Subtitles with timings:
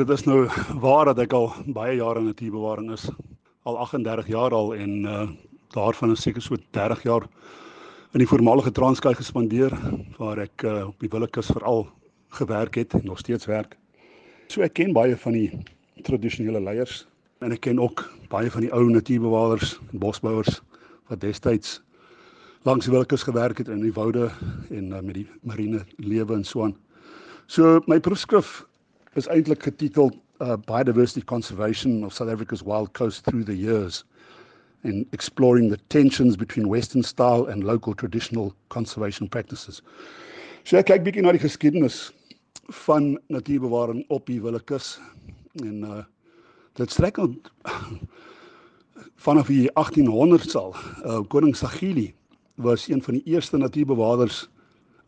[0.00, 0.46] Dit is nou
[0.80, 3.02] waar dat ek al baie jare in natuurbewaring is.
[3.68, 5.24] Al 38 jaar al en uh
[5.76, 7.26] daarvan is seker so 30 jaar
[8.12, 9.76] in die voormalige Transkei gespandeer
[10.16, 11.84] waar ek uh, op die Willekus veral
[12.38, 13.76] gewerk het en nog steeds werk.
[14.48, 15.60] So ek ken baie van die
[16.08, 17.04] tradisionele leiers
[17.44, 20.62] en ek ken ook baie van die ou natuurbewaarders en bosbouers
[21.12, 21.82] wat destyds
[22.64, 24.30] langs die Willekus gewerk het in die woude
[24.72, 26.76] en uh, met die marine lewe en so aan.
[27.44, 28.62] So my proefskrif
[29.14, 34.04] is eintlik getiteld uh, Biodiversity Conservation of South Africa's Wild Coast Through the Years
[34.84, 39.82] in exploring the tensions between Western style and local traditional conservation practices.
[40.64, 42.10] So ek kyk bietjie na die geskiedenis
[42.86, 44.96] van natuurbewaring op die Willekus
[45.62, 46.02] en uh
[46.80, 47.34] dit strek al
[49.26, 50.72] vanaf die 1800s al.
[51.04, 52.14] Uh koning Sagili
[52.56, 54.46] was een van die eerste natuurbewaarders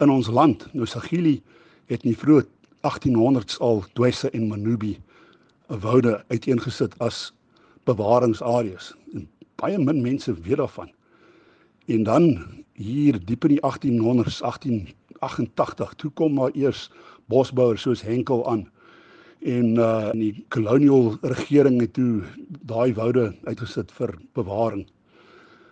[0.05, 0.67] in ons land.
[0.75, 1.39] Nou Sagili
[1.89, 2.45] het nie vroeg
[2.85, 4.99] 1800s al Dwesse en Manubi
[5.67, 7.33] woude uiteengesit as
[7.85, 8.95] bewaringsareas.
[9.13, 9.29] En
[9.61, 10.91] baie min mense weet daarvan.
[11.87, 12.25] En dan
[12.73, 16.91] hier diep in die 1800s, 1888, toe kom maar eers
[17.27, 18.69] bosbouers soos Henkel aan.
[19.45, 22.23] En uh in die koloniale regering het toe
[22.65, 24.87] daai woude uitgesit vir bewaring.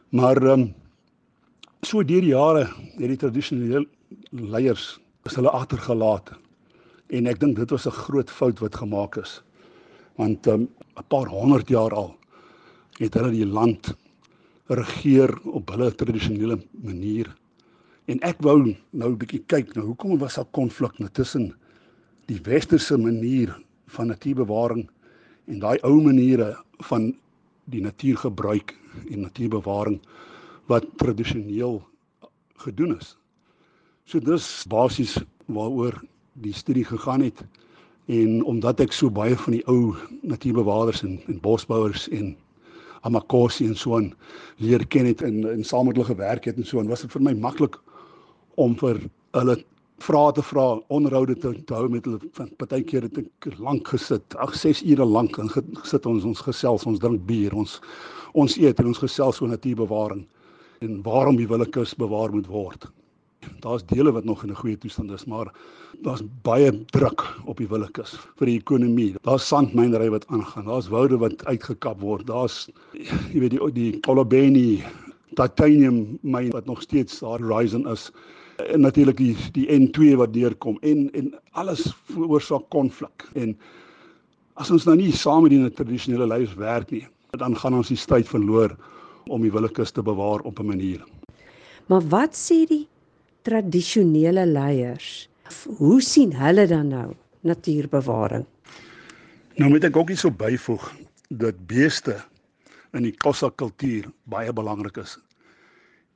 [0.08, 0.74] Maar ehm um,
[1.82, 2.68] so deur die jare
[2.98, 3.86] het die tradisionele
[4.30, 6.32] leiers is hulle agtergelaat.
[7.12, 9.42] En ek dink dit was 'n groot fout wat gemaak is.
[10.16, 10.68] Want 'n um,
[11.08, 12.16] paar honderd jaar al
[12.98, 13.94] het hulle die land
[14.66, 17.28] regeer op hulle tradisionele manier.
[18.04, 21.52] En ek wou nou 'n bietjie kyk nou hoekom was daar konflik nou tussen
[22.26, 23.52] die westerse manier
[23.86, 24.88] van natuurbewaring
[25.46, 26.56] en daai ou maniere
[26.88, 27.12] van
[27.64, 28.74] die natuurgebruik
[29.10, 30.00] en natuurbewaring
[30.66, 31.82] wat tradisioneel
[32.56, 33.16] gedoen is.
[34.04, 36.02] So dis basies waaroor
[36.32, 37.42] die studie gegaan het
[38.06, 42.36] en omdat ek so baie van die ou natuurbewaarders en en bosbouers en
[43.02, 44.12] Amakosi en so aan
[44.62, 47.12] leer ken het en en saam met hulle gewerk het en so en was dit
[47.12, 47.78] vir my maklik
[48.54, 49.00] om vir
[49.32, 49.56] hulle
[50.02, 52.18] vrae te vra, onderhoude te, te hou met hulle.
[52.58, 56.98] Partykeer het ek lank gesit, ag 6 ure lank en gesit ons ons gesels, ons
[57.02, 57.78] drink bier, ons
[58.32, 60.24] ons eet en ons gesels oor natuurbewaring
[60.82, 62.88] en waarom die Willekus bewaar moet word.
[63.62, 65.52] Daar's dele wat nog in 'n goeie toestand is, maar
[66.02, 69.14] daar's baie druk op die Willekus vir die ekonomie.
[69.22, 70.64] Daar's sandmynery wat aangaan.
[70.64, 72.26] Daar's woude wat uitgekap word.
[72.26, 72.68] Daar's
[73.32, 74.84] jy weet die die Kolobeni
[75.34, 78.10] titanium myn wat nog steeds daar horizon is.
[78.56, 83.28] En natuurlik die die N2 wat deurkom en en alles veroorsaak konflik.
[83.34, 83.56] En
[84.54, 87.96] as ons nou nie saam met die tradisionele leiers werk nie, dan gaan ons die
[87.96, 88.76] stryd verloor
[89.30, 91.04] om die Willekus te bewaar op 'n manier.
[91.86, 92.88] Maar wat sê die
[93.42, 95.28] tradisionele leiers.
[95.78, 97.08] Hoe sien hulle dan nou
[97.40, 98.46] natuurbewaring?
[99.60, 100.86] Nou moet ek ook hierso byvoeg
[101.28, 102.16] dat beeste
[102.96, 105.18] in die Xhosa kultuur baie belangrik is.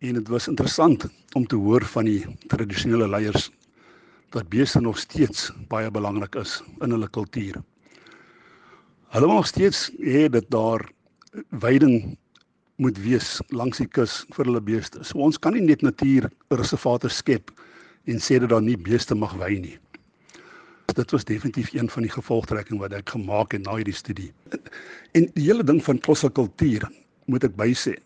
[0.05, 3.51] En dit was interessant om te hoor van die tradisionele leiers
[4.35, 7.63] dat beeste nog steeds baie belangrik is in hulle kultuur.
[9.15, 10.83] Hulle nog steeds hê dat daar
[11.49, 12.17] weiding
[12.83, 15.03] moet wees langs die kus vir hulle beeste.
[15.05, 17.53] So ons kan nie net natuur reservate skep
[18.07, 19.77] en sê dat daar nie beeste mag wei nie.
[20.97, 24.31] Dit was definitief een van die gevolgtrekking wat ek gemaak het na hierdie studie.
[25.13, 26.87] En die hele ding van klosse kultuur
[27.27, 27.97] moet ek bysê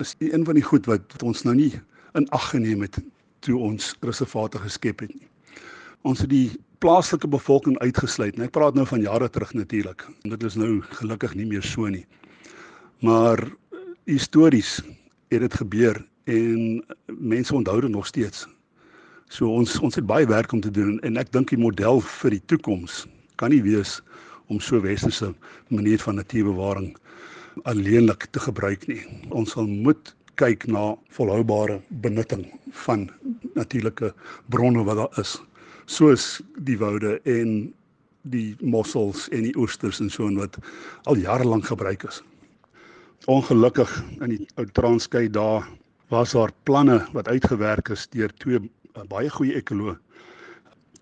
[0.00, 1.72] is een van die goed wat ons nou nie
[2.16, 2.96] in ag geneem het
[3.44, 5.28] toe ons reservate geskep het nie.
[6.08, 6.48] Ons het die
[6.80, 8.38] plaaslike bevolking uitgesluit.
[8.38, 10.06] En ek praat nou van jare terug natuurlik.
[10.24, 12.06] Dit is nou gelukkig nie meer so nie.
[13.04, 13.42] Maar
[14.10, 14.80] histories
[15.30, 18.46] het dit gebeur en mense onthou dit nog steeds.
[19.30, 22.34] So ons ons het baie werk om te doen en ek dink die model vir
[22.34, 23.04] die toekoms
[23.38, 24.00] kan nie wees
[24.50, 25.30] om so westerse
[25.70, 26.90] manier van natuurbewaring
[27.70, 29.02] alleenlik te gebruik nie.
[29.30, 32.46] Ons sal moet kyk na volhoubare benutting
[32.86, 33.06] van
[33.54, 34.10] natuurlike
[34.50, 35.36] bronne wat daar is,
[35.86, 37.70] soos die woude en
[38.22, 40.58] die mossels en die oesters en so en wat
[41.10, 42.22] al jare lank gebruik is.
[43.30, 43.90] Ongelukkig
[44.24, 45.66] in die ou Transkei daar
[46.10, 49.94] was daar planne wat uitgewerk is deur twee uh, baie goeie ekoloë.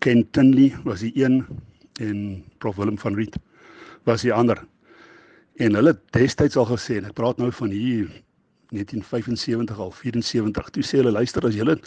[0.05, 1.39] Ken Tinley was die een
[2.05, 2.19] en
[2.61, 3.39] Prof Willem van Riet
[4.05, 4.61] was die ander.
[5.57, 8.11] En hulle het destyds al gesê en ek praat nou van hier
[8.77, 11.79] 1975 al 74 toe sê hulle luister as julle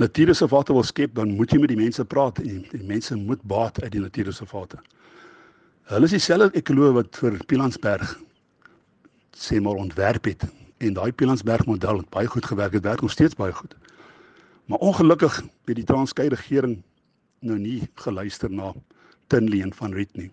[0.00, 3.82] natuurreservate wil skep dan moet jy met die mense praat en die mense moet baat
[3.84, 4.80] uit die natuurreservate.
[5.92, 8.16] Hulle is dieselfde ekoloë wat vir Pilansberg
[9.40, 10.44] sê maar ontwerp het
[10.80, 13.76] en daai Pilansberg model het baie goed gewerk het werk nog steeds baie goed.
[14.64, 16.82] Maar ongelukkig het die Transkei regering
[17.40, 18.72] nou nie geluister na
[19.26, 20.30] Tinley en van Riet nie.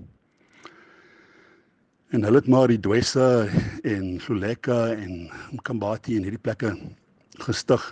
[2.09, 3.47] En hulle het maar die Dwessa
[3.83, 6.75] en Suleka en Mkambati en hierdie plekke
[7.43, 7.83] gestig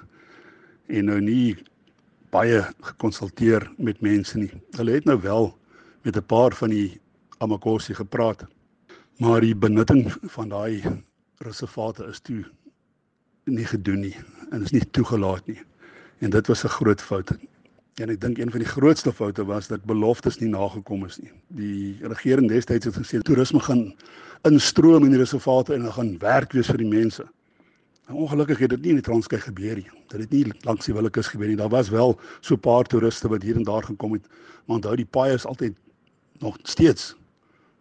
[0.88, 1.56] en nou nie
[2.32, 2.62] baie
[2.92, 4.52] gekonsulteer met mense nie.
[4.76, 5.52] Hulle het nou wel
[6.04, 7.00] met 'n paar van die
[7.38, 8.46] Amakosi gepraat.
[9.16, 10.82] Maar die benutting van daai
[11.38, 12.42] reservate is toe
[13.48, 14.16] nie gedoen nie
[14.52, 15.62] en is nie toegelaat nie.
[16.20, 17.32] En dit was 'n groot fout.
[17.96, 21.32] En ek dink een van die grootste foute was dat beloftes nie nagekom is nie.
[21.48, 23.96] Die regering destyds het gesê toerisme gaan
[24.44, 27.26] instroom in die reservate en gaan werk wees vir die mense.
[28.08, 29.90] En ongelukkig het dit nie in die Transkei gebeur nie.
[30.08, 31.56] Dit het nie langs die Willekeus gebeur nie.
[31.56, 34.28] Daar was wel so 'n paar toeriste wat hier en daar gekom het,
[34.66, 35.78] maar onthou die paaie is altyd
[36.40, 37.16] nog steeds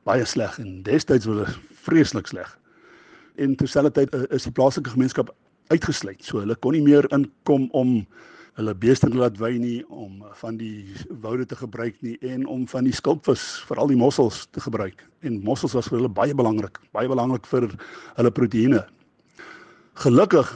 [0.04, 2.50] baie sleg en destyds was dit vreeslik sleg.
[3.40, 5.32] En terselfdertyd uh, is die plaaslike gemeenskap
[5.72, 6.22] uitgesluit.
[6.24, 8.02] So hulle kon nie meer inkom om
[8.54, 10.84] hulle beeste te laat wy nie, om van die
[11.24, 15.02] woude te gebruik nie en om van die skulpvis, veral die mossels te gebruik.
[15.26, 17.66] En mossels was vir hulle baie belangrik, baie belangrik vir
[18.14, 18.84] hulle proteïene.
[20.04, 20.52] Gelukkig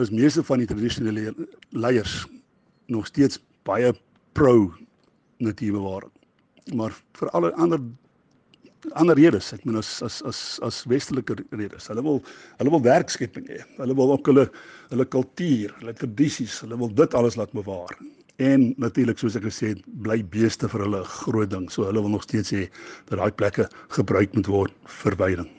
[0.00, 1.34] is meeste van die tradisionele
[1.76, 2.22] leiers
[2.92, 3.92] nog steeds baie
[4.32, 4.72] pro
[5.44, 6.12] natuurbewaring.
[6.78, 7.82] Maar vir alle ander
[8.98, 11.88] ander redes, ek meen as as as as westelike redes.
[11.90, 12.20] Hulle wil
[12.58, 13.60] hulle wil werkskepping hê.
[13.78, 14.48] Hulle wil ook hulle
[14.90, 17.96] hulle kultuur, hulle tradisies, hulle wil dit alles laat bewaar.
[18.42, 21.70] En natuurlik soos ek gesê het, bly beeste vir hulle 'n groot ding.
[21.70, 22.68] So hulle wil nog steeds hê
[23.08, 25.50] dat daai plekke gebruik moet word vir veiding.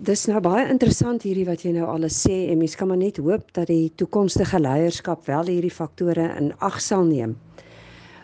[0.00, 3.18] Dis nou baie interessant hierdie wat jy nou alles sê en mens kan maar net
[3.18, 7.36] hoop dat die toekomstige leierskap wel hierdie faktore in ag sal neem.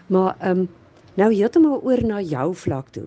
[0.09, 0.69] Maar ehm um,
[1.17, 3.07] nou heeltemal oor na jou vlak toe.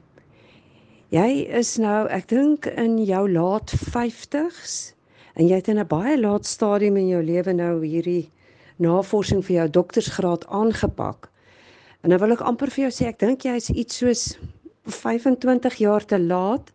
[1.10, 4.74] Jy is nou, ek dink in jou laat 50s
[5.34, 8.30] en jy het in 'n baie laat stadium in jou lewe nou hierdie
[8.78, 11.32] navorsing vir jou doktorsgraad aangepak.
[12.04, 14.38] En nou wil ek amper vir jou sê ek dink jy is iets soos
[14.86, 16.70] 25 jaar te laat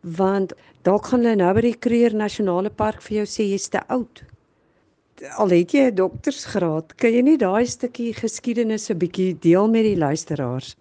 [0.00, 3.84] want dalk gaan hulle nou by die Kruger Nasionale Park vir jou sê jy's te
[3.92, 4.24] oud.
[5.36, 9.84] Al het jy 'n doktorsgraad, kan jy nie daai stukkie geskiedenis 'n bietjie deel met
[9.84, 10.76] die luisteraars?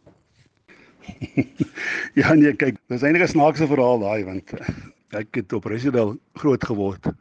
[2.20, 4.70] ja nee, kyk, dis eintlik 'n snaakse verhaal daai want eh,
[5.22, 7.12] ek het op Residel groot geword.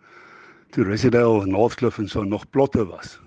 [0.75, 3.21] Toe Residel en Northcliffe en so nog plotte was.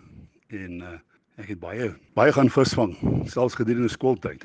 [0.52, 0.98] En uh,
[1.38, 2.96] ek het baie baie gaan visvang,
[3.30, 4.44] selfs gedurende skooltyd.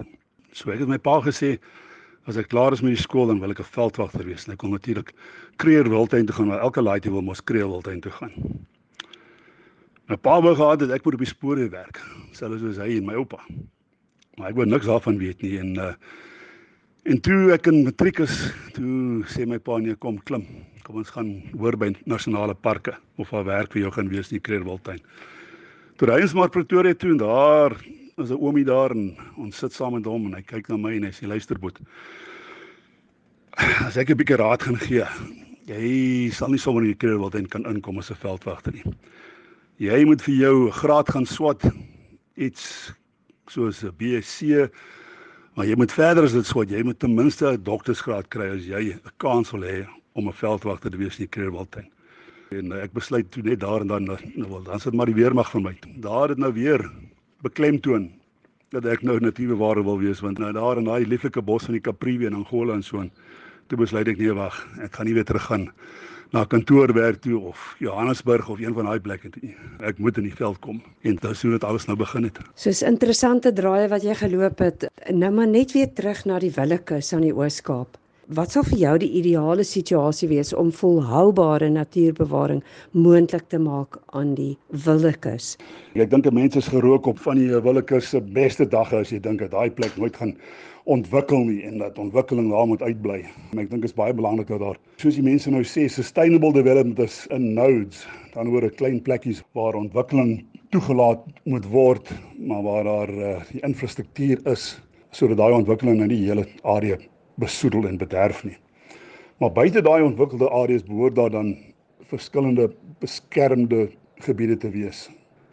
[0.53, 1.56] So ek het my pa gesê
[2.31, 4.47] as ek klaar is met die skool dan wil ek 'n veldwagter wees.
[4.47, 5.12] En ek kon natuurlik
[5.56, 8.32] Kreer Wildtuin toe gaan, want elke laaitjie wil mos Kreer Wildtuin toe gaan.
[10.08, 11.99] My pa wou gehad het ek moet op die spore werk,
[12.32, 13.41] selfs soos hy en my oupa.
[14.38, 15.94] Maar ek wou niks daarvan weet nie en uh
[17.02, 18.34] en toe ek in matriek is,
[18.76, 20.44] toe sê my pa nee, kom klim.
[20.87, 24.38] Kom ons gaan hoor by nasionale parke of waar werk vir jou gaan wees in
[24.38, 25.00] die Kreerwiltuin.
[25.99, 27.75] Toe ry ons maar Pretoria toe en daar
[28.23, 30.94] is 'n oomie daar en ons sit saam met hom en hy kyk na my
[30.94, 31.81] en hy sê luister boet.
[33.87, 35.06] As ek 'n bietjie raad gaan gee,
[35.67, 38.84] jy sal nie sommer in die Kreerwiltuin kan inkom as 'n veldwagter nie.
[39.79, 41.62] Jy moet vir jou graad gaan swat
[42.37, 42.93] iets
[43.50, 44.71] soos 'n BSc
[45.55, 48.65] maar jy moet verder as dit swat jy moet ten minste 'n doktorsgraad kry as
[48.65, 51.89] jy 'n kans wil hê om 'n veldwagter te wees in die Kreerwiltuin.
[52.50, 55.17] En uh, ek besluit toe net daar en dan nou wel dan sit maar die
[55.17, 55.75] weermag vir my.
[56.05, 56.91] Daar het nou weer
[57.43, 58.11] beklemtoon
[58.71, 61.75] dat ek nou natiewe ware wil wees want nou daar in daai lieflike bos van
[61.75, 63.11] die Kapriwe in Angola en so en
[63.69, 65.70] toe besluit ek nee wag, ek gaan nie weer terug gaan
[66.32, 69.51] na kantoorwerk toe of Johannesburg of een van daai plekke toe.
[69.84, 72.39] Ek moet in die veld kom en dit sou dit alles nou begin het.
[72.56, 74.89] Soos interessante draaie wat jy geloop het.
[75.12, 77.98] Nou maar net weer terug na die Willekeus aan die Oos-Kaap.
[78.32, 82.62] Wat sou vir jou die ideale situasie wees om volhoubare natuurbewaring
[82.96, 84.55] moontlik te maak aan die
[84.86, 85.58] Willekeus?
[85.93, 89.20] Ek dink 'n mens is gerook op van die Willekeus se beste dae as jy
[89.20, 90.36] dink dat daai plek nooit gaan
[90.84, 93.20] ontwikkel nie en dat ontwikkeling daar moet uitbly.
[93.53, 96.53] Maar ek dink dit is baie belangrik dat daar, soos die mense nou sê, sustainable
[96.53, 102.62] development is in nodes, dan oor 'n klein plekkies waar ontwikkeling toegelaat moet word, maar
[102.62, 104.81] waar daar uh, die infrastruktuur is
[105.12, 106.96] sodat daai ontwikkeling nou die hele area
[107.36, 108.56] besoedel en bederf nie.
[109.39, 111.56] Maar buite daai ontwikkelde areas behoort daar dan
[112.08, 112.70] verskillende
[113.01, 113.91] beskermde
[114.24, 115.10] gebiede te wees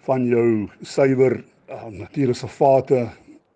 [0.07, 3.09] van jou suiwer uh, natuurreservate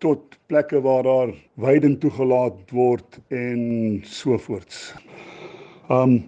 [0.04, 1.34] tot plekke waar daar
[1.64, 4.92] weiding toegelaat word en so voorts.
[5.88, 6.24] Um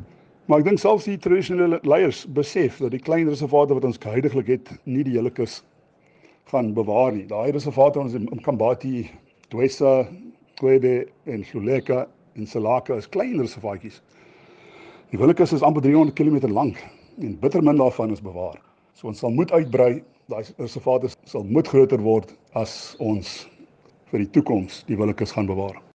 [0.46, 4.52] maar ek dink selfs die tradisionele leiers besef dat die klein reservate wat ons huidigelik
[4.52, 5.56] het, nie die hele kus
[6.52, 7.24] gaan bewaar nie.
[7.26, 9.08] Daai reservate ons in Kambati,
[9.50, 10.04] Dwesa,
[10.60, 12.04] Kwebe en Suleka
[12.38, 13.98] en Salaka is klein reservaatjies.
[15.10, 16.78] Die Willekus is amper 300 km lank
[17.18, 18.54] en bitter min daarvan is bewaar.
[18.94, 19.98] So ons sal moet uitbrei.
[20.30, 23.48] Daai reservate sal moet groter word as ons
[24.10, 25.85] vir die toekoms die Willekeus gaan bewaar.